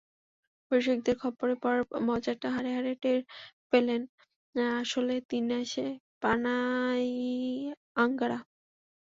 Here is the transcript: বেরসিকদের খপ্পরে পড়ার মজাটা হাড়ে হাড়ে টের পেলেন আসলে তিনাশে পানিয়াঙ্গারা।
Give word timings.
বেরসিকদের 0.71 1.15
খপ্পরে 1.21 1.55
পড়ার 1.63 1.81
মজাটা 2.07 2.47
হাড়ে 2.55 2.71
হাড়ে 2.77 2.93
টের 3.03 3.19
পেলেন 3.71 4.01
আসলে 4.79 5.15
তিনাশে 5.29 5.85
পানিয়াঙ্গারা। 6.21 6.89